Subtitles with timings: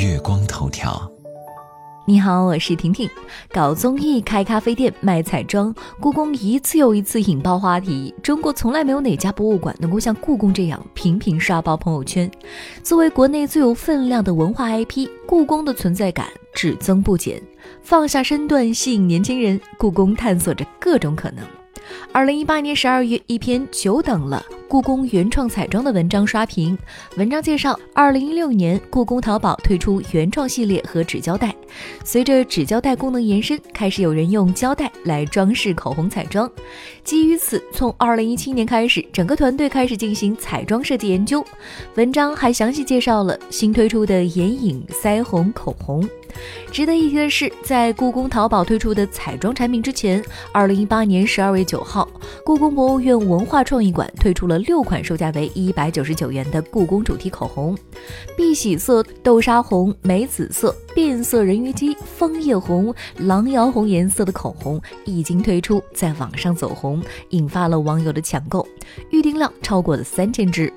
[0.00, 0.98] 月光头条。
[2.06, 3.06] 你好，我是婷婷。
[3.52, 8.14] 搞综艺、开咖啡店、卖彩妆，故宫一次又一次引爆话题。
[8.22, 12.30] 中国从来没有哪家博物馆能够像故宫这样频频刷爆朋友圈。
[12.82, 17.40] 作为国内最有分量的文化 IP，故宫的存在感只增不减。
[17.82, 21.44] 放下身段吸引年轻人，故宫探索着各种可能。
[22.10, 24.42] 二零一八年十二月，一篇久等了。
[24.70, 26.78] 故宫原创彩妆的文章刷屏。
[27.16, 31.52] 文章介绍，二零一六年，故宫淘宝推出原创系列和纸胶带。
[32.04, 36.48] 随着纸胶带功能延伸，开始有人用胶带来装饰口红彩妆。
[37.02, 41.44] 基于此，从二零一七年开始，整个团队开始进行彩妆设计研究。
[41.96, 46.08] 文章还详细介绍了新推出的眼影、腮红、口红。
[46.70, 52.08] 值得一提的是，在故宫淘宝推出的彩妆产品之前，二零一八年十二月九号，
[52.44, 54.59] 故宫博物院文化创意馆推出了。
[54.60, 57.76] 六款售价为一百九十九元的故宫主题口红，
[58.36, 68.66] 碧玺色、豆沙红、玫紫色、变色人鱼姬、枫叶红、狼窑红颜色的口红一经推出，在网上走红，引发了网友的抢购，
[69.10, 70.72] 预订量超过了三千支。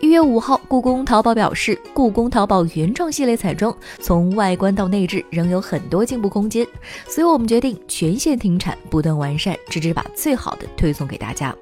[0.00, 6.66] 一月五号，故宫淘宝表示，故宫淘宝原创系列彩妆从外观到内置仍有很多进步空间，
[7.08, 11.54] 所以我们决定全线停产，不断完善，直至把最好的推送给大家。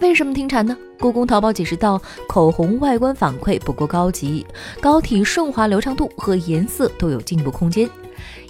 [0.00, 0.76] 为什么停产呢？
[0.98, 4.44] 故宫淘宝解释道，口红外观反馈不够高级，
[4.80, 7.88] 膏体顺滑流畅度和颜色都有进步空间，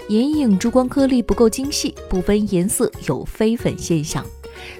[0.08, 4.24] 眼影珠光颗粒不够精细，部分颜色有飞粉现象。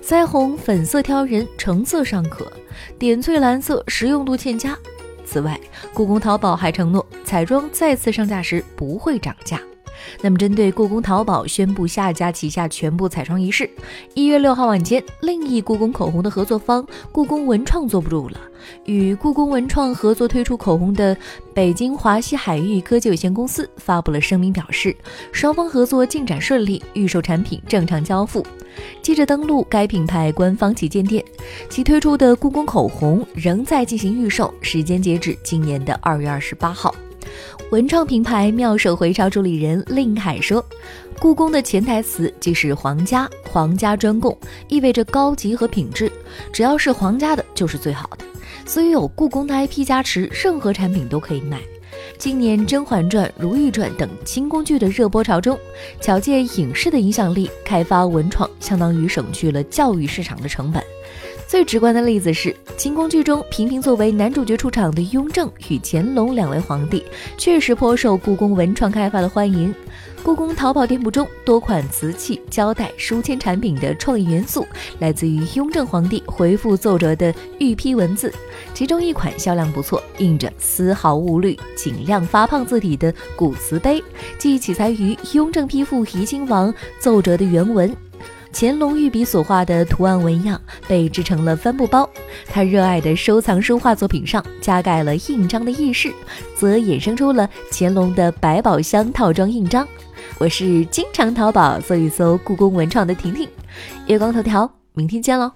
[0.03, 2.51] 腮红粉色挑人，橙色尚可，
[2.99, 4.77] 点翠蓝色实用度欠佳。
[5.25, 5.59] 此外，
[5.93, 9.61] 故宫淘宝还承诺，彩妆再次上架时不会涨价。
[10.23, 13.69] 那么，针对故宫淘宝宣布下架旗下全部彩妆一事，
[14.15, 18.41] 一月六号晚间，另一故宫口红的合作方故宫文创坐不住了。
[18.85, 21.17] 与故宫文创合作推出口红的
[21.55, 24.95] 北京华西海域科技有限公司发布了声明，表示
[25.33, 28.45] 双方合作进展顺利，预售产品正常交付。
[29.01, 31.25] 接着登录该品牌官方旗舰店，
[31.71, 36.95] 其推出的故宫口红仍在进行预售，时间截止今年的二月二十八号。
[37.71, 40.65] 文创品牌妙手回潮助理人令海说
[41.21, 44.37] ：“故宫的潜台词即是皇家，皇家专供，
[44.69, 46.11] 意味着高级和品质，
[46.53, 48.25] 只要是皇家的，就是最好的。
[48.65, 51.61] 所以有故宫的 IP 加持，任何产品都可以买。
[52.17, 55.59] 今年《甄嬛传》《如懿传》等清宫剧的热播潮中，
[56.01, 60.83] 巧借影视的影响力开发文创，相当于省去了教育市场的成本。”
[61.49, 67.03] 最直观的例子是，清宫剧中频频作为男主角出场的雍正与乾隆两位皇帝，
[67.39, 69.75] 确实颇受故宫文创开发的欢迎。
[70.23, 74.67] 故宫淘宝店铺中多款瓷器、胶带、书签产品的创意元素，
[74.99, 78.31] 来自于雍正皇帝回复奏折的御批文字，
[78.75, 84.05] 其中一款销量不错，印着“丝毫勿虑，尽量发胖”字体的古瓷杯，
[84.39, 87.91] 即起材于雍正批复怡亲王奏折的原文。
[88.61, 92.11] 乾隆御笔所画的图案纹样被制成了帆布包，
[92.49, 96.13] 他热爱的收藏书画作品上加盖了印章的意式，
[96.57, 99.87] 则衍生出了乾隆的百宝箱套装印章。
[100.39, 103.49] 我是经常淘宝搜一搜故宫文创的婷婷，
[104.09, 105.53] 月光头条，明天见喽。